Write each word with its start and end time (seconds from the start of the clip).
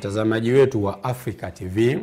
mtazamaji 0.00 0.52
wetu 0.52 0.84
wa 0.84 1.04
Africa 1.04 1.50
TV, 1.54 1.98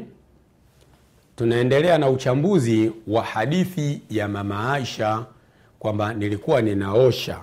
tunaendelea 1.36 1.98
na 1.98 2.10
uchambuzi 2.10 2.92
wa 3.08 3.24
hadithi 3.24 4.02
ya 4.10 4.28
mama 4.28 4.74
Aisha 4.74 5.26
kwamba 5.80 6.14
nilikuwa 6.14 6.62
ninaosha 6.62 7.40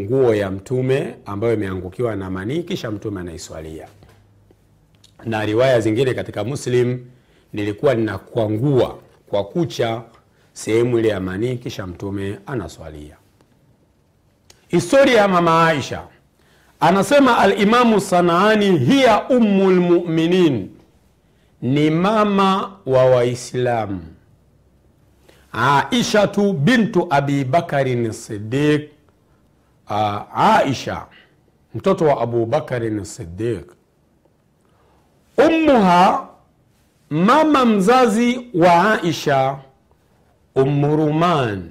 nguo 0.00 0.34
ya 0.34 0.50
mtume 0.50 1.14
ambayo 1.26 1.54
imeangukiwa 1.54 2.16
na 2.16 2.30
manii, 2.30 2.62
kisha 2.62 2.90
mtume 2.90 3.20
anaiswalia, 3.20 3.88
na 5.24 5.44
riwaya 5.46 5.80
zingine 5.80 6.14
katika 6.14 6.44
Muslim, 6.44 7.04
nilikuwa 7.52 7.94
ninakwangua 7.94 8.98
kwa 9.26 9.44
kucha 9.44 10.02
sehemu 10.52 10.98
ile 10.98 11.08
ya 11.08 11.20
manii, 11.20 11.56
kisha 11.56 11.86
mtume 11.86 12.38
anaswalia. 12.46 13.16
Historia 14.68 15.16
ya 15.20 15.28
mama 15.28 15.66
Aisha 15.68 16.02
anasema 16.80 17.38
Alimamu 17.38 18.00
Sanaani, 18.00 18.78
hiya 18.78 19.28
ummu 19.28 19.70
lmuminin, 19.70 20.70
ni 21.62 21.90
mama 21.90 22.72
wa 22.86 23.04
Waislamu. 23.04 24.00
Aishatu 25.52 26.52
bintu 26.52 27.06
abi 27.10 27.44
bakarin 27.44 28.12
Sidiq, 28.12 28.90
Aisha 30.34 31.06
mtoto 31.74 32.04
wa 32.04 32.20
abubakarin 32.20 33.04
Sidiq. 33.04 33.72
Ummuha, 35.48 36.28
mama 37.10 37.64
mzazi 37.64 38.46
wa 38.54 38.92
Aisha, 39.02 39.58
Ummu 40.54 40.96
Ruman 40.96 41.70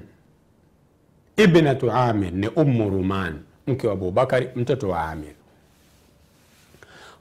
ibnatu 1.36 1.90
Amir, 1.92 2.32
ni 2.32 2.48
Ummu 2.48 2.90
Ruman 2.90 3.38
mke 3.66 3.86
wa 3.86 3.92
Abubakari 3.92 4.48
mtoto 4.56 4.88
wa 4.88 5.02
Amir. 5.04 5.32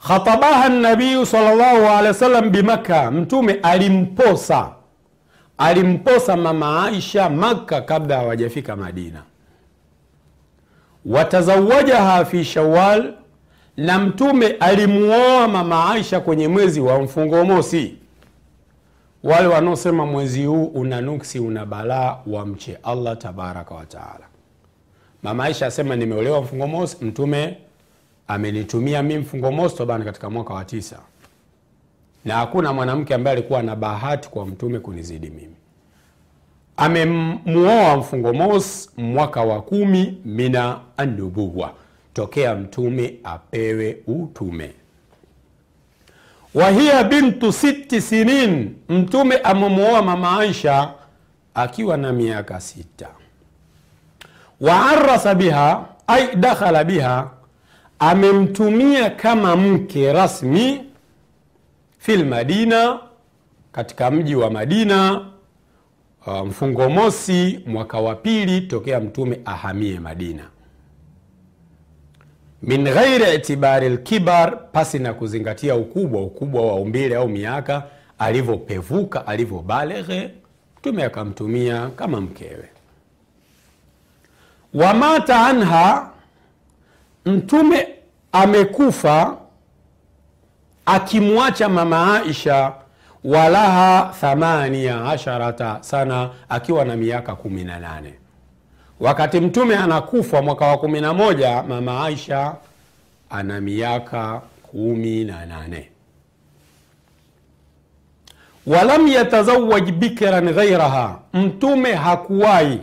Khatabaha 0.07 0.69
nabiyu 0.69 1.25
sallallahu 1.25 1.85
alaihi 1.85 2.07
wasallam 2.07 2.49
bimakka, 2.49 3.11
mtume 3.11 3.53
alimposa 3.53 4.71
alimposa 5.57 6.37
mama 6.37 6.85
Aisha 6.85 7.29
Makka 7.29 7.81
kabla 7.81 8.17
hawajafika 8.17 8.75
Madina. 8.75 9.21
Watazawajaha 11.05 12.25
fi 12.25 12.43
Shawal, 12.45 13.13
na 13.77 13.99
mtume 13.99 14.47
alimuoa 14.47 15.47
mama 15.47 15.91
Aisha 15.91 16.19
kwenye 16.19 16.47
mwezi 16.47 16.80
wa 16.81 16.99
mfungo 17.02 17.45
mosi. 17.45 17.95
Wale 19.23 19.47
wanaosema 19.47 20.05
mwezi 20.05 20.45
huu 20.45 20.65
una 20.65 21.02
nuksi, 21.02 21.39
una 21.39 21.65
balaa, 21.65 22.17
wamche 22.27 22.77
Allah 22.83 23.17
tabaraka 23.17 23.75
wa 23.75 23.85
taala. 23.85 24.25
Mama 25.25 25.43
Aisha 25.43 25.67
asema 25.67 25.95
nimeolewa 25.95 26.41
mfungo 26.41 26.67
mosi, 26.67 27.05
mtume 27.05 27.57
amenitumia 28.27 29.03
mi 29.03 29.17
mfungo 29.17 29.51
mosi 29.51 29.75
tobana 29.75 30.05
katika 30.05 30.29
mwaka 30.29 30.53
wa 30.53 30.65
tisa, 30.65 30.99
na 32.25 32.35
hakuna 32.35 32.73
mwanamke 32.73 33.13
ambaye 33.13 33.37
alikuwa 33.37 33.63
na 33.63 33.75
bahati 33.75 34.29
kwa 34.29 34.45
mtume 34.45 34.79
kunizidi 34.79 35.29
mimi. 35.29 35.55
Amemuoa 36.77 37.97
mfungo 37.97 38.33
mosi 38.33 38.89
mwaka 38.97 39.41
wa 39.41 39.61
kumi 39.61 40.17
mina 40.25 40.79
anubuwa, 40.97 41.73
tokea 42.13 42.55
mtume 42.55 43.13
apewe 43.23 43.97
utume. 44.07 44.71
Wahiya 46.53 47.03
bintu 47.03 47.53
sitti 47.53 48.01
sinin, 48.01 48.75
mtume 48.89 49.37
amemuoa 49.37 50.01
mama 50.01 50.39
Aisha 50.39 50.93
akiwa 51.55 51.97
na 51.97 52.13
miaka 52.13 52.61
sita 52.61 53.09
waarasa 54.61 55.36
biha 55.36 55.86
ai 56.08 56.36
dakhala 56.36 56.83
biha, 56.83 57.32
amemtumia 57.99 59.10
kama 59.10 59.55
mke 59.55 60.14
rasmi 60.14 60.83
fi 61.98 62.17
lmadina, 62.17 62.99
katika 63.71 64.11
mji 64.11 64.36
wa 64.36 64.49
Madina 64.52 65.26
mfungo 66.45 66.89
mosi 66.89 67.60
mwaka 67.67 67.99
wa 67.99 68.15
pili 68.15 68.61
tokea 68.61 68.99
mtume 68.99 69.39
ahamie 69.45 69.99
Madina, 69.99 70.44
min 72.61 72.83
ghairi 72.83 73.36
itibari 73.36 73.89
lkibar, 73.89 74.71
pasi 74.71 74.99
na 74.99 75.14
kuzingatia 75.14 75.76
ukubwa 75.76 76.21
ukubwa 76.21 76.61
wa 76.67 76.76
umbile 76.76 77.15
au 77.15 77.30
miaka, 77.30 77.83
alivyopevuka 78.20 79.27
alivyobaleghe, 79.27 80.32
mtume 80.80 81.04
akamtumia 81.04 81.89
kama 81.89 82.21
mkewe 82.21 82.70
wamata 84.75 85.39
anha, 85.47 86.09
mtume 87.25 87.87
amekufa 88.31 89.37
akimwacha 90.86 91.69
mama 91.69 92.21
Aisha 92.21 92.73
walaha 93.23 94.14
thamania 94.21 95.05
asharata 95.09 95.77
sana, 95.81 96.30
akiwa 96.49 96.85
na 96.85 96.95
miaka 96.95 97.35
kumi 97.35 97.64
na 97.64 97.80
nane. 97.80 98.14
Wakati 98.99 99.39
mtume 99.39 99.75
anakufa 99.77 100.41
mwaka 100.41 100.65
wa 100.65 100.77
kumi 100.77 101.02
na 101.02 101.14
moja, 101.14 101.64
mama 101.64 102.05
Aisha 102.05 102.55
ana 103.30 103.61
miaka 103.61 104.41
kumi 104.71 105.23
na 105.23 105.45
nane. 105.45 105.89
Walam 108.67 109.08
yatazawaj 109.08 109.89
bikran 109.91 110.53
ghairaha, 110.53 111.19
mtume 111.33 111.93
hakuwahi 111.93 112.80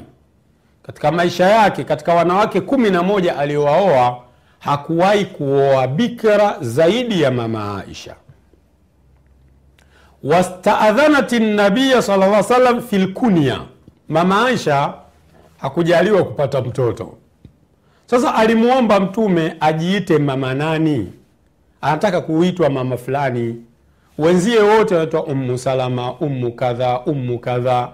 katika 0.83 1.13
maisha 1.13 1.47
yake 1.47 1.85
katika 1.85 2.15
wanawake 2.15 2.61
kumi 2.61 2.91
na 2.91 3.03
moja 3.03 3.39
aliowaoa 3.39 4.19
hakuwahi 4.59 5.25
kuoa 5.25 5.87
bikra 5.87 6.57
zaidi 6.61 7.23
ya 7.23 7.31
mama 7.31 7.83
Aisha. 7.87 8.15
Wastaadhanat 10.23 11.33
nabiya 11.33 12.03
sala 12.03 12.27
llah 12.27 12.43
salam 12.45 12.81
fi 12.81 12.99
lkunya 12.99 13.61
mama 14.09 14.47
Aisha 14.47 14.95
hakujaliwa 15.59 16.25
kupata 16.25 16.61
mtoto. 16.61 17.15
Sasa 18.07 18.35
alimwomba 18.35 19.01
mtume 19.01 19.57
ajiite 19.61 20.19
mama 20.19 20.55
nani, 20.55 21.13
anataka 21.81 22.21
kuitwa 22.21 22.71
mama 22.71 22.97
fulani. 22.97 23.57
Wenzie 24.19 24.59
wote 24.61 24.95
wanaitwa 24.95 25.25
ummu 25.25 25.59
salama, 25.59 26.13
ummu 26.15 26.53
kadha, 26.53 27.01
ummu 27.01 27.39
kadha 27.39 27.89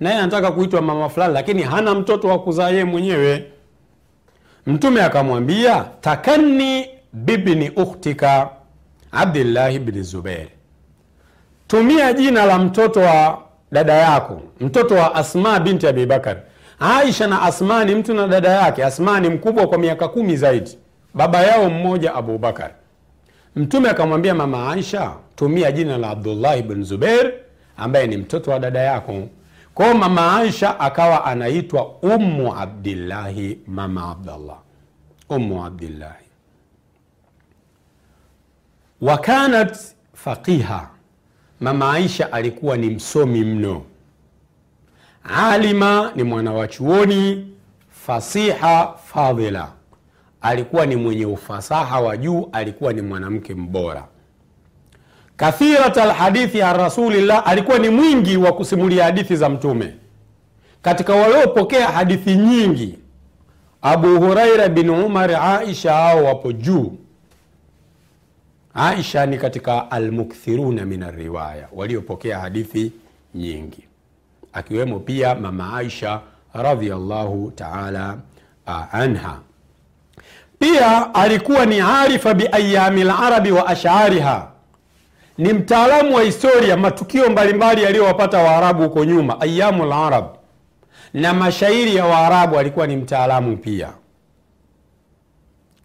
naye 0.00 0.16
anataka 0.18 0.52
kuitwa 0.52 0.82
mama 0.82 1.08
fulani, 1.08 1.34
lakini 1.34 1.62
hana 1.62 1.94
mtoto 1.94 2.28
wa 2.28 2.38
kuzaa 2.38 2.70
yeye 2.70 2.84
mwenyewe. 2.84 3.44
Mtume 4.66 5.02
akamwambia 5.02 5.84
takanni 6.00 6.86
bibni 7.12 7.70
ukhtika 7.70 8.48
Abdillahi 9.12 9.78
bni 9.78 10.02
Zubair, 10.02 10.46
tumia 11.66 12.12
jina 12.12 12.46
la 12.46 12.58
mtoto 12.58 13.00
wa 13.00 13.42
dada 13.72 13.92
yako, 13.94 14.40
mtoto 14.60 14.94
wa 14.94 15.14
Asma 15.14 15.60
binti 15.60 15.86
Abibakari. 15.86 16.40
Aisha 16.80 17.26
na 17.26 17.42
Asma 17.42 17.84
ni 17.84 17.94
mtu 17.94 18.14
na 18.14 18.26
dada 18.28 18.48
yake. 18.48 18.84
Asma 18.84 19.20
ni 19.20 19.28
mkubwa 19.28 19.66
kwa 19.66 19.78
miaka 19.78 20.08
kumi 20.08 20.36
zaidi, 20.36 20.78
baba 21.14 21.40
yao 21.42 21.70
mmoja 21.70 22.14
Abubakar. 22.14 22.70
Mtume 23.56 23.90
akamwambia 23.90 24.34
mama 24.34 24.72
Aisha, 24.72 25.10
tumia 25.36 25.72
jina 25.72 25.98
la 25.98 26.10
Abdullahi 26.10 26.62
bn 26.62 26.82
Zubair 26.84 27.32
ambaye 27.76 28.06
ni 28.06 28.16
mtoto 28.16 28.50
wa 28.50 28.58
dada 28.58 28.80
yako. 28.80 29.28
Kwao 29.78 29.94
mama 29.94 30.36
Aisha 30.36 30.80
akawa 30.80 31.24
anaitwa 31.24 31.88
Ummu 32.02 32.54
Abdillahi, 32.56 33.58
mama 33.66 34.10
Abdallah, 34.10 34.58
Ummu 35.28 35.64
Abdillahi. 35.66 36.24
Wa 39.00 39.18
kanat 39.18 39.78
faqiha, 40.14 40.88
mama 41.60 41.92
Aisha 41.92 42.32
alikuwa 42.32 42.76
ni 42.76 42.90
msomi 42.90 43.44
mno. 43.44 43.82
Alima 45.24 46.12
ni 46.16 46.22
mwana 46.22 46.52
wa 46.52 46.68
chuoni, 46.68 47.52
fasiha 47.90 48.94
fadhila, 49.04 49.68
alikuwa 50.40 50.86
ni 50.86 50.96
mwenye 50.96 51.26
ufasaha 51.26 52.00
wa 52.00 52.16
juu, 52.16 52.48
alikuwa 52.52 52.92
ni 52.92 53.02
mwanamke 53.02 53.54
mbora 53.54 54.08
kathirat 55.38 55.98
alhadithi 55.98 56.62
an 56.62 56.76
rasulillah, 56.76 57.42
alikuwa 57.46 57.78
ni 57.78 57.88
mwingi 57.88 58.36
wa 58.36 58.52
kusimulia 58.52 59.04
hadithi 59.04 59.36
za 59.36 59.48
Mtume. 59.48 59.94
Katika 60.82 61.14
waliopokea 61.14 61.88
hadithi 61.88 62.34
nyingi, 62.36 62.98
Abu 63.82 64.20
Huraira 64.20 64.68
bin 64.68 64.90
Umar, 64.90 65.30
Aisha 65.30 65.92
hao 65.92 66.24
wapo 66.24 66.52
juu. 66.52 66.92
Aisha 68.74 69.26
ni 69.26 69.38
katika 69.38 69.90
almukthiruna 69.90 70.84
min 70.84 71.02
alriwaya, 71.02 71.68
waliopokea 71.72 72.38
hadithi 72.38 72.92
nyingi, 73.34 73.84
akiwemo 74.52 74.98
pia 75.00 75.34
mama 75.34 75.76
Aisha 75.76 76.20
radhiallahu 76.54 77.52
taala 77.56 78.18
anha. 78.92 79.38
Pia 80.58 81.14
alikuwa 81.14 81.66
ni 81.66 81.80
arifa 81.80 82.34
biayami 82.34 83.04
larabi 83.04 83.50
wa 83.52 83.66
ashariha 83.66 84.47
ni 85.38 85.52
mtaalamu 85.52 86.14
wa 86.14 86.22
historia, 86.22 86.76
matukio 86.76 87.30
mbalimbali 87.30 87.82
yaliyowapata 87.82 88.38
Waarabu 88.38 88.82
huko 88.82 89.04
nyuma, 89.04 89.40
ayamu 89.40 89.86
larab 89.86 90.24
na 91.14 91.34
mashairi 91.34 91.96
ya 91.96 92.04
Waarabu, 92.04 92.58
alikuwa 92.58 92.86
ni 92.86 92.96
mtaalamu 92.96 93.56
pia. 93.56 93.92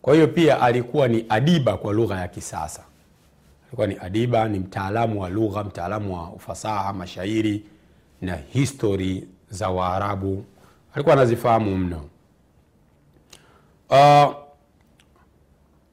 Kwa 0.01 0.13
hiyo 0.13 0.27
pia 0.27 0.61
alikuwa 0.61 1.07
ni 1.07 1.25
adiba 1.29 1.77
kwa 1.77 1.93
lugha 1.93 2.19
ya 2.19 2.27
kisasa, 2.27 2.83
alikuwa 3.67 3.87
ni 3.87 3.97
adiba, 4.01 4.47
ni 4.47 4.59
mtaalamu 4.59 5.21
wa 5.21 5.29
lugha, 5.29 5.63
mtaalamu 5.63 6.15
wa 6.15 6.29
ufasaha, 6.29 6.93
mashairi 6.93 7.63
na 8.21 8.35
histori 8.53 9.27
za 9.49 9.69
Waarabu, 9.69 10.45
alikuwa 10.93 11.15
anazifahamu 11.15 11.77
mno. 11.77 12.01
Uh, 13.89 14.33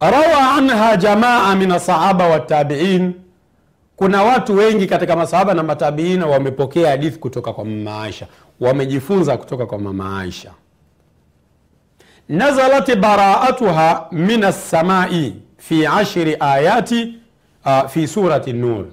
rawa 0.00 0.50
anha 0.56 0.96
jamaa 0.96 1.54
min 1.56 1.72
asahaba 1.72 2.26
watabiin, 2.26 3.19
kuna 4.00 4.22
watu 4.22 4.56
wengi 4.56 4.86
katika 4.86 5.16
masahaba 5.16 5.54
na 5.54 5.62
matabiina 5.62 6.26
wamepokea 6.26 6.90
hadithi 6.90 7.18
kutoka 7.18 7.52
kwa 7.52 7.64
mama 7.64 8.02
Aisha, 8.02 8.26
wamejifunza 8.60 9.36
kutoka 9.36 9.66
kwa 9.66 9.78
mama 9.78 10.20
Aisha. 10.20 10.50
Nazalat 12.28 12.96
baraatuha 12.96 14.06
min 14.12 14.44
assamai 14.44 15.34
fi 15.56 15.86
ashri 15.86 16.36
ayati 16.40 17.14
uh, 17.66 17.86
fi 17.88 18.06
surati 18.06 18.52
Nur. 18.52 18.84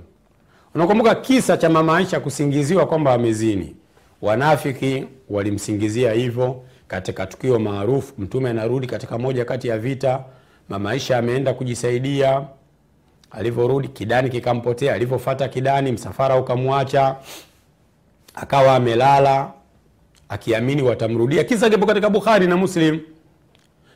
Unakumbuka 0.75 1.15
kisa 1.15 1.57
cha 1.57 1.69
mama 1.69 1.97
Aisha 1.97 2.19
kusingiziwa 2.19 2.85
kwamba 2.85 3.13
amezini. 3.13 3.75
Wanafiki 4.21 5.05
walimsingizia 5.29 6.11
hivyo 6.13 6.61
katika 6.87 7.25
tukio 7.25 7.59
maarufu. 7.59 8.13
Mtume 8.17 8.49
anarudi 8.49 8.87
katika 8.87 9.17
moja 9.17 9.45
kati 9.45 9.67
ya 9.67 9.77
vita, 9.79 10.23
mama 10.69 10.91
Aisha 10.91 11.17
ameenda 11.17 11.53
kujisaidia. 11.53 12.41
Alivyorudi 13.31 13.87
kidani 13.87 14.29
kikampotea, 14.29 14.93
alivyofata 14.93 15.47
kidani 15.47 15.91
msafara 15.91 16.35
ukamwacha, 16.37 17.15
akawa 18.35 18.75
amelala 18.75 19.51
akiamini 20.29 20.81
watamrudia. 20.81 21.43
Kisa 21.43 21.69
kipo 21.69 21.85
katika 21.85 22.09
Bukhari 22.09 22.47
na 22.47 22.57
Muslim. 22.57 22.99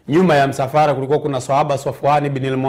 Nyuma 0.07 0.35
ya 0.35 0.47
msafara 0.47 0.93
kulikuwa 0.93 1.19
kuna 1.19 1.41
sahaba 1.41 1.77
Safwani 1.77 2.29
bin. 2.29 2.65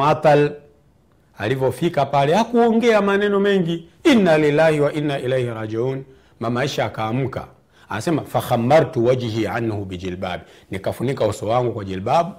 Alivyofika 1.38 2.06
pale 2.06 2.34
hakuongea 2.34 3.02
maneno 3.02 3.40
mengi, 3.40 3.88
inna 4.04 4.38
lillahi 4.38 4.80
wa 4.80 4.92
inna 4.92 5.18
ilaihi 5.18 5.46
rajiun. 5.50 6.04
Mama 6.40 6.60
Aisha 6.60 6.84
akaamka, 6.84 7.46
anasema 7.88 8.22
fakhamartu 8.22 9.06
wajhi 9.06 9.46
anhu 9.46 9.84
bijilbabi, 9.84 10.44
nikafunika 10.70 11.26
uso 11.26 11.46
wangu 11.46 11.72
kwa 11.72 11.84
jilbabu, 11.84 12.32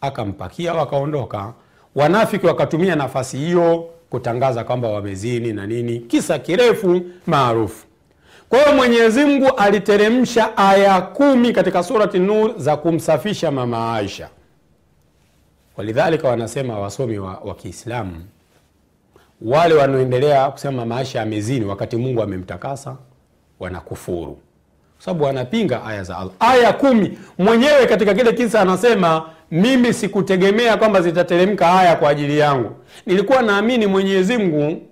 akampakia 0.00 0.74
wakaondoka. 0.74 1.52
Wanafiki 1.94 2.46
wakatumia 2.46 2.96
nafasi 2.96 3.36
hiyo 3.36 3.90
kutangaza 4.10 4.64
kwamba 4.64 4.88
wamezini 4.88 5.52
na 5.52 5.66
nini, 5.66 5.98
kisa 5.98 6.38
kirefu 6.38 7.00
maarufu. 7.26 7.86
Kwa 8.48 8.58
hiyo 8.58 8.76
Mwenyezi 8.76 9.24
Mungu 9.24 9.48
aliteremsha 9.56 10.56
aya 10.56 11.00
kumi 11.00 11.52
katika 11.52 11.82
surati 11.82 12.18
Nur 12.18 12.54
za 12.58 12.76
kumsafisha 12.76 13.50
mama 13.50 13.94
Aisha. 13.94 14.28
Walidhalika 15.76 16.28
wanasema 16.28 16.78
wasomi 16.78 17.18
wa, 17.18 17.30
wa 17.44 17.54
Kiislamu 17.54 18.24
wale 19.42 19.74
wanaoendelea 19.74 20.50
kusema 20.50 20.76
mama 20.76 20.96
Aisha 20.96 21.22
amezini 21.22 21.64
wakati 21.64 21.96
Mungu 21.96 22.22
amemtakasa 22.22 22.96
wanakufuru, 23.60 24.38
sababu 24.98 25.26
anapinga 25.26 25.84
aya 25.84 26.02
za 26.02 26.16
Allah. 26.18 26.32
Aya 26.40 26.72
kumi 26.72 27.18
mwenyewe 27.38 27.86
katika 27.86 28.14
kile 28.14 28.32
kisa 28.32 28.60
anasema 28.60 29.22
mimi 29.50 29.92
sikutegemea 29.92 30.76
kwamba 30.76 31.00
zitateremka 31.00 31.72
aya 31.80 31.96
kwa 31.96 32.10
ajili 32.10 32.38
yangu, 32.38 32.70
nilikuwa 33.06 33.42
naamini 33.42 33.86
Mwenyezi 33.86 34.36
Mungu 34.38 34.82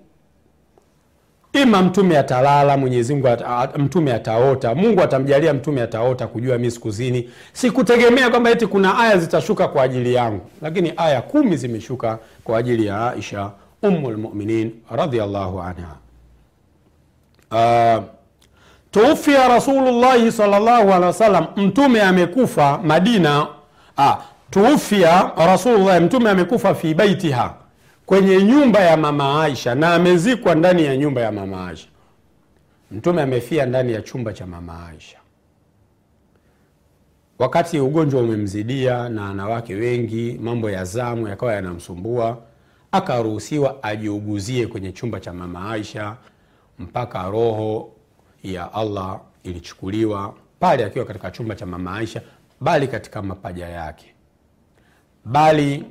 ima 1.53 1.81
mtume 1.81 2.17
atalala, 2.17 2.77
Mwenyezi 2.77 3.13
Mungu 3.13 3.27
at, 3.27 3.77
mtume 3.77 4.13
ataota, 4.13 4.75
Mungu 4.75 5.01
atamjalia 5.01 5.53
mtume 5.53 5.81
ataota 5.81 6.27
kujua 6.27 6.57
mimi 6.57 6.71
sikuzini. 6.71 7.29
Sikutegemea 7.53 8.29
kwamba 8.29 8.49
eti 8.49 8.67
kuna 8.67 8.99
aya 8.99 9.17
zitashuka 9.17 9.67
kwa 9.67 9.83
ajili 9.83 10.13
yangu, 10.13 10.41
lakini 10.61 10.93
aya 10.97 11.21
kumi 11.21 11.57
zimeshuka 11.57 12.19
kwa 12.43 12.57
ajili 12.57 12.85
ya 12.85 13.11
Aisha 13.11 13.51
ummul 13.81 14.17
mu'minin 14.17 14.71
radhiyallahu 14.91 15.61
anha. 15.61 15.95
Uh, 17.51 18.03
tuufia 18.93 19.47
Rasulullahi 19.47 20.31
sallallahu 20.31 20.87
alaihi 20.87 21.05
wasallam, 21.05 21.45
mtume 21.55 22.01
amekufa 22.01 22.77
Madina. 22.77 23.47
Ah, 23.97 24.17
tufia 24.49 25.31
Rasulullah, 25.37 26.01
mtume 26.01 26.29
amekufa 26.29 26.75
fi 26.75 26.93
baitiha 26.93 27.55
kwenye 28.05 28.43
nyumba 28.43 28.79
ya 28.79 28.97
mama 28.97 29.43
Aisha 29.43 29.75
na 29.75 29.93
amezikwa 29.93 30.55
ndani 30.55 30.85
ya 30.85 30.97
nyumba 30.97 31.21
ya 31.21 31.31
mama 31.31 31.67
Aisha. 31.67 31.87
Mtume 32.91 33.21
amefia 33.21 33.65
ndani 33.65 33.93
ya 33.93 34.01
chumba 34.01 34.33
cha 34.33 34.45
mama 34.47 34.87
Aisha 34.87 35.17
wakati 37.39 37.79
ugonjwa 37.79 38.21
umemzidia 38.21 39.09
na 39.09 39.21
wanawake 39.23 39.75
wengi, 39.75 40.39
mambo 40.41 40.69
ya 40.69 40.83
zamu 40.85 41.27
yakawa 41.27 41.53
yanamsumbua, 41.53 42.37
akaruhusiwa 42.91 43.83
ajiuguzie 43.83 44.67
kwenye 44.67 44.91
chumba 44.91 45.19
cha 45.19 45.33
mama 45.33 45.71
Aisha 45.71 46.15
mpaka 46.79 47.23
roho 47.29 47.89
ya 48.43 48.73
Allah 48.73 49.19
ilichukuliwa 49.43 50.33
pale 50.59 50.85
akiwa 50.85 51.05
katika 51.05 51.31
chumba 51.31 51.55
cha 51.55 51.65
mama 51.65 51.95
Aisha, 51.95 52.21
bali 52.61 52.87
katika 52.87 53.21
mapaja 53.21 53.69
yake, 53.69 54.13
bali 55.25 55.85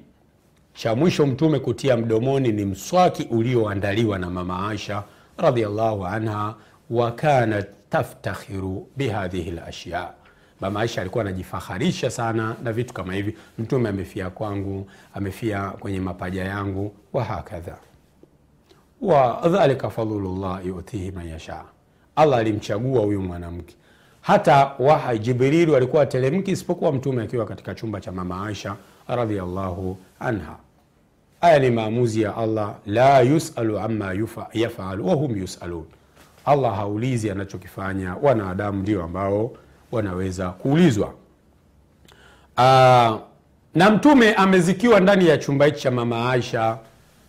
cha 0.74 0.94
mwisho 0.94 1.26
mtume 1.26 1.58
kutia 1.58 1.96
mdomoni 1.96 2.52
ni 2.52 2.64
mswaki 2.64 3.22
ulioandaliwa 3.22 4.18
na 4.18 4.30
mama 4.30 4.68
Aisha 4.70 5.02
radhiallahu 5.36 6.06
anha, 6.06 6.54
wa 6.90 7.12
kanat 7.12 7.68
taftakhiru 7.90 8.88
bihadhihi 8.96 9.50
lashya. 9.50 10.12
Mama 10.60 10.80
Aisha 10.80 11.00
alikuwa 11.00 11.24
anajifaharisha 11.24 12.10
sana 12.10 12.56
na 12.62 12.72
vitu 12.72 12.94
kama 12.94 13.14
hivi, 13.14 13.36
mtume 13.58 13.88
amefia 13.88 14.30
kwangu, 14.30 14.90
amefia 15.14 15.70
kwenye 15.70 16.00
mapaja 16.00 16.44
yangu, 16.44 16.94
wa 17.12 17.24
hakadha 17.24 17.76
wa 19.00 20.60
yutihi 20.64 21.10
man 21.10 21.28
yasha. 21.28 21.64
Allah 22.16 22.38
alimchagua 22.38 23.00
huyu 23.02 23.22
mwanamke, 23.22 23.74
hata 24.20 24.72
waha 24.78 25.16
jibrili 25.16 25.76
alikuwa 25.76 26.02
atelemki 26.02 26.50
isipokuwa 26.50 26.92
mtume 26.92 27.22
akiwa 27.22 27.46
katika 27.46 27.74
chumba 27.74 28.00
cha 28.00 28.12
mama 28.12 28.46
Aisha 28.46 28.76
radhiallahu 29.08 29.96
anha. 30.20 30.56
Haya 31.40 31.58
ni 31.58 31.70
maamuzi 31.70 32.22
ya 32.22 32.36
Allah, 32.36 32.74
la 32.86 33.20
yusalu 33.20 33.78
amma 33.78 34.14
yafalu 34.52 35.08
wahum 35.08 35.36
yusalun. 35.38 35.84
Allah 36.44 36.76
haulizi 36.76 37.30
anachokifanya, 37.30 38.16
wanadamu 38.22 38.82
ndio 38.82 39.04
ambao 39.04 39.52
wanaweza 39.92 40.50
kuulizwa. 40.50 41.14
Aa, 42.58 43.18
na 43.74 43.90
mtume 43.90 44.34
amezikiwa 44.34 45.00
ndani 45.00 45.28
ya 45.28 45.38
chumba 45.38 45.64
hichi 45.66 45.80
cha 45.80 45.90
mama 45.90 46.30
Aisha. 46.32 46.78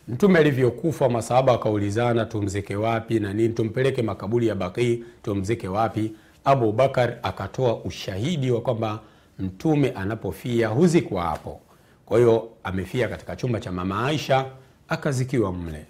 Mtume 0.07 0.39
alivyokufa, 0.39 1.09
masahaba 1.09 1.51
wakaulizana, 1.51 2.25
tumzike 2.25 2.75
wapi 2.75 3.19
na 3.19 3.33
nini, 3.33 3.49
tumpeleke 3.53 4.01
makaburi 4.01 4.47
ya 4.47 4.55
Baqi, 4.55 5.03
tumzike 5.23 5.67
wapi? 5.67 6.11
Abu 6.45 6.71
Bakar 6.71 7.13
akatoa 7.23 7.75
ushahidi 7.83 8.51
wa 8.51 8.61
kwamba 8.61 8.99
mtume 9.39 9.89
anapofia 9.91 10.67
huzikwa 10.67 11.23
hapo. 11.23 11.59
Kwa 12.05 12.17
hiyo 12.17 12.49
amefia 12.63 13.07
katika 13.07 13.35
chumba 13.35 13.59
cha 13.59 13.71
mama 13.71 14.05
Aisha, 14.07 14.45
akazikiwa 14.87 15.53
mle, 15.53 15.85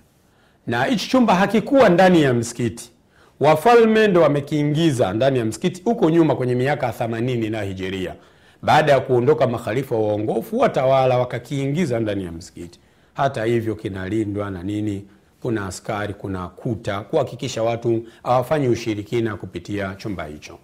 na 0.67 0.84
hichi 0.84 1.10
chumba 1.10 1.36
hakikuwa 1.36 1.89
ndani 1.89 2.22
ya 2.22 2.34
msikiti. 2.34 2.91
Wafalme 3.39 4.08
ndo 4.08 4.22
wamekiingiza 4.22 5.13
ndani 5.13 5.39
ya 5.39 5.46
msikiti 5.46 5.82
huko 5.86 6.10
nyuma 6.10 6.36
kwenye 6.36 6.55
miaka 6.55 6.88
80 6.91 7.50
na 7.51 7.62
hijiria, 7.62 8.15
baada 8.62 8.91
ya 8.91 9.00
kuondoka 9.00 9.48
makhalifa 9.48 9.96
waongofu, 9.96 10.60
watawala 10.60 11.17
wakakiingiza 11.17 12.00
ndani 12.00 12.24
ya 12.25 12.32
msikiti. 12.32 12.79
Hata 13.13 13.46
hivyo 13.46 13.75
kinalindwa 13.75 14.50
na 14.51 14.63
nini, 14.63 15.05
kuna 15.41 15.65
askari, 15.65 16.13
kuna 16.13 16.48
kuta 16.48 17.01
kuhakikisha 17.01 17.63
watu 17.63 18.03
hawafanyi 18.24 18.67
ushirikina 18.67 19.36
kupitia 19.36 19.96
chumba 19.96 20.25
hicho. 20.25 20.60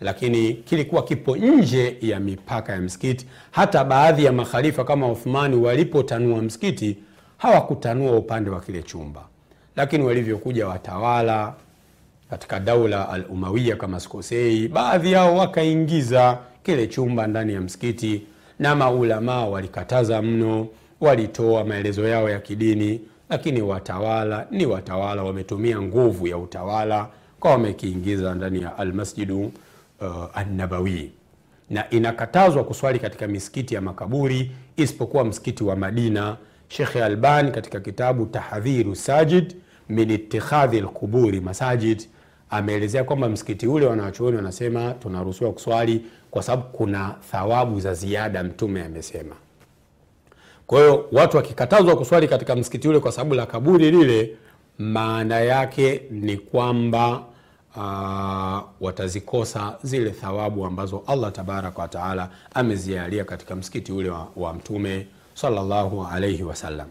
Lakini 0.00 0.54
kilikuwa 0.54 1.02
kipo 1.04 1.36
nje 1.36 1.96
ya 2.00 2.20
mipaka 2.20 2.72
ya 2.72 2.80
msikiti. 2.80 3.26
Hata 3.50 3.84
baadhi 3.84 4.24
ya 4.24 4.32
makhalifa 4.32 4.84
kama 4.84 5.12
Uthmani 5.12 5.56
walipotanua 5.56 6.42
msikiti 6.42 6.96
hawakutanua 7.38 8.16
upande 8.16 8.50
wa 8.50 8.60
kile 8.60 8.82
chumba, 8.82 9.24
lakini 9.76 10.04
walivyokuja 10.04 10.68
watawala 10.68 11.54
katika 12.30 12.60
daula 12.60 13.08
al 13.08 13.24
kama 13.78 14.00
sikosei, 14.00 14.68
baadhi 14.68 15.12
yao 15.12 15.36
wakaingiza 15.36 16.38
kile 16.62 16.86
chumba 16.86 17.26
ndani 17.26 17.52
ya 17.52 17.60
msikiti, 17.60 18.22
na 18.58 18.74
maulamaa 18.76 19.44
walikataza 19.44 20.22
mno, 20.22 20.66
walitoa 21.00 21.64
maelezo 21.64 22.08
yao 22.08 22.30
ya 22.30 22.38
kidini, 22.40 23.00
lakini 23.30 23.62
watawala 23.62 24.46
ni 24.50 24.66
watawala, 24.66 25.22
wametumia 25.22 25.82
nguvu 25.82 26.26
ya 26.26 26.38
utawala 26.38 27.08
kwa 27.40 27.50
wamekiingiza 27.50 28.34
ndani 28.34 28.62
ya 28.62 28.78
almasjidu 28.78 29.52
Uh, 30.00 30.24
Annabawi 30.34 31.12
na 31.70 31.90
inakatazwa 31.90 32.64
kuswali 32.64 32.98
katika 32.98 33.28
misikiti 33.28 33.74
ya 33.74 33.80
makaburi 33.80 34.50
isipokuwa 34.76 35.24
msikiti 35.24 35.64
wa 35.64 35.76
Madina. 35.76 36.36
Shekhe 36.68 37.04
Albani 37.04 37.50
katika 37.50 37.80
kitabu 37.80 38.26
Tahdhiru 38.26 38.94
Sajid 38.96 39.56
min 39.88 40.10
itikhadhi 40.10 40.80
lquburi 40.80 41.40
masajid 41.40 42.02
ameelezea 42.50 43.04
kwamba 43.04 43.28
msikiti 43.28 43.66
ule, 43.66 43.86
wanawachuoni 43.86 44.36
wanasema 44.36 44.90
tunaruhusiwa 44.92 45.52
kuswali 45.52 46.04
kwa 46.30 46.42
sababu 46.42 46.68
kuna 46.72 47.14
thawabu 47.30 47.80
za 47.80 47.94
ziada. 47.94 48.44
Mtume 48.44 48.84
amesema 48.84 49.34
kwa 50.68 50.80
hiyo 50.80 51.08
watu 51.12 51.36
wakikatazwa 51.36 51.96
kuswali 51.96 52.28
katika 52.28 52.56
msikiti 52.56 52.88
ule 52.88 53.00
kwa 53.00 53.12
sababu 53.12 53.34
la 53.34 53.46
kaburi 53.46 53.90
lile 53.90 54.36
maana 54.78 55.40
yake 55.40 56.02
ni 56.10 56.36
kwamba 56.36 57.22
uh, 57.76 58.60
watazikosa 58.80 59.76
zile 59.82 60.10
thawabu 60.10 60.66
ambazo 60.66 61.02
allah 61.06 61.32
tabaraka 61.32 61.82
wataala 61.82 62.28
amezialia 62.54 63.24
katika 63.24 63.56
msikiti 63.56 63.92
ule 63.92 64.10
wa, 64.10 64.26
wa 64.36 64.54
mtume 64.54 65.06
sallallahu 65.34 66.06
alaihi 66.12 66.42
wasallam 66.42 66.88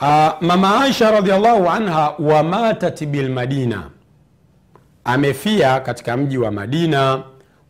uh, 0.00 0.06
mama 0.40 0.80
aisha 0.84 1.10
radhiallahu 1.10 1.68
anha 1.70 2.14
wamatat 2.18 3.04
bilmadina 3.06 3.90
amefia 5.04 5.80
katika 5.80 6.16
mji 6.16 6.38
wa 6.38 6.50
madina 6.50 7.22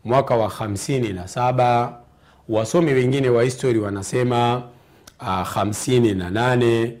mwaka 0.03 0.35
wa 0.35 0.47
57 0.47 2.02
wasomi 2.49 2.93
wengine 2.93 3.29
wa 3.29 3.43
histori 3.43 3.79
wanasema 3.79 4.63
uh, 5.21 5.27
58 5.27 6.91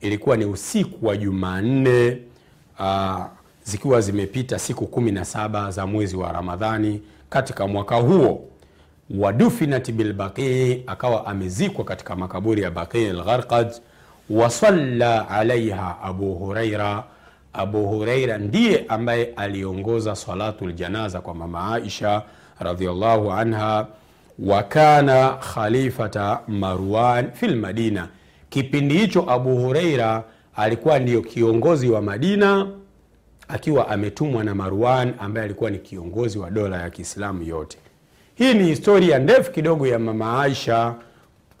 ilikuwa 0.00 0.36
ni 0.36 0.44
usiku 0.44 1.06
wa 1.06 1.16
jumanne 1.16 2.18
uh, 2.80 3.24
zikiwa 3.64 4.00
zimepita 4.00 4.58
siku 4.58 4.84
17 4.84 5.70
za 5.70 5.86
mwezi 5.86 6.16
wa 6.16 6.32
ramadhani 6.32 7.02
katika 7.30 7.66
mwaka 7.66 7.96
huo. 7.96 8.44
Wadufinat 9.18 9.92
bilbaqii 9.92 10.82
akawa 10.86 11.26
amezikwa 11.26 11.84
katika 11.84 12.16
makaburi 12.16 12.62
ya 12.62 12.70
baqii 12.70 13.06
lgharqad 13.06 13.72
wasalla 14.30 15.28
alaiha 15.28 15.96
abu 16.02 16.34
huraira. 16.34 17.04
Abu 17.52 17.86
hureira 17.86 18.38
ndiye 18.38 18.84
ambaye 18.88 19.24
aliongoza 19.36 20.16
salatu 20.16 20.68
ljanaza 20.68 21.20
kwa 21.20 21.34
mama 21.34 21.74
aisha 21.74 22.22
radiallahu 22.58 23.32
anha 23.32 23.86
wa 24.38 24.62
kana 24.62 25.30
khalifata 25.54 26.40
marwan 26.48 27.30
fi 27.32 27.46
lmadina 27.46 28.08
kipindi 28.50 28.98
hicho 28.98 29.30
abu 29.30 29.56
hureira 29.56 30.24
alikuwa 30.56 30.98
ndiyo 30.98 31.22
kiongozi 31.22 31.88
wa 31.88 32.02
madina 32.02 32.68
akiwa 33.48 33.88
ametumwa 33.88 34.44
na 34.44 34.54
marwan 34.54 35.14
ambaye 35.18 35.44
alikuwa 35.44 35.70
ni 35.70 35.78
kiongozi 35.78 36.38
wa 36.38 36.50
dola 36.50 36.82
ya 36.82 36.90
kiislamu 36.90 37.42
yote. 37.42 37.78
Hii 38.34 38.54
ni 38.54 38.64
historia 38.64 39.18
ndefu 39.18 39.52
kidogo 39.52 39.86
ya 39.86 39.98
mama 39.98 40.42
aisha 40.42 40.94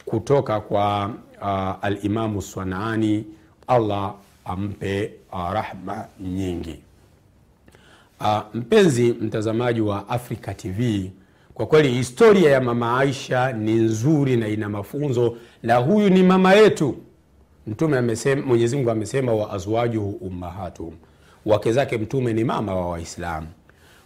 kutoka 0.04 0.60
kwa 0.60 1.10
uh, 1.42 1.84
alimamu 1.84 2.42
swanaani 2.42 3.24
allah 3.66 4.14
ampe 4.44 5.10
uh, 5.32 5.52
rahma 5.52 6.04
nyingi. 6.20 6.78
Uh, 8.20 8.38
mpenzi 8.54 9.12
mtazamaji 9.12 9.80
wa 9.80 10.08
africa 10.08 10.56
tv 10.56 11.10
kwa 11.56 11.66
kweli 11.66 11.88
historia 11.92 12.50
ya 12.50 12.60
mama 12.60 12.98
aisha 12.98 13.52
ni 13.52 13.72
nzuri 13.72 14.36
na 14.36 14.48
ina 14.48 14.68
mafunzo 14.68 15.36
na 15.62 15.76
huyu 15.76 16.10
ni 16.10 16.22
mama 16.22 16.54
yetu. 16.54 16.96
Mtume 17.66 17.98
amesema 17.98 18.90
amesema 18.92 19.34
wa 19.34 19.52
azwajuhu 19.52 20.10
ummahatuhum 20.10 20.94
wake 21.46 21.72
zake 21.72 21.98
mtume 21.98 22.32
ni 22.32 22.44
mama 22.44 22.74
wa 22.74 22.90
waislamu. 22.90 23.46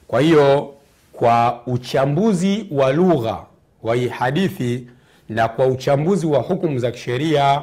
Kwa 0.08 0.20
hiyo 0.20 0.74
kwa 1.12 1.62
uchambuzi 1.66 2.66
wa 2.70 2.92
lugha 2.92 3.44
wa 3.82 3.96
hadithi 3.96 4.86
na 5.28 5.48
kwa 5.48 5.66
uchambuzi 5.66 6.26
wa 6.26 6.38
hukumu 6.40 6.78
za 6.78 6.90
kisheria 6.90 7.62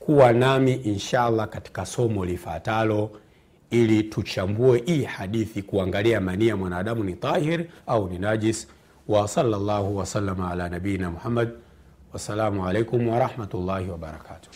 kuwa 0.00 0.32
nami 0.32 0.72
inshallah 0.72 1.48
katika 1.48 1.86
somo 1.86 2.24
lifatalo 2.24 3.10
ili 3.70 4.02
tuchambue 4.02 4.82
hii 4.86 5.02
hadithi 5.04 5.62
kuangalia 5.62 6.20
mania 6.20 6.56
mwanadamu 6.56 7.04
ni 7.04 7.12
tahir 7.12 7.64
au 7.86 8.08
ni 8.08 8.18
najis 8.18 8.68
وصلى 9.08 9.56
الله 9.56 9.80
وسلم 9.80 10.42
على 10.42 10.68
نبينا 10.68 11.08
محمد. 11.10 11.60
والسلام 12.12 12.60
عليكم 12.60 13.08
ورحمة 13.08 13.52
الله 13.54 13.90
وبركاته. 13.92 14.48